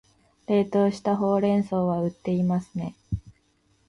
[0.47, 2.95] 冷凍したほうれん草は売っていますね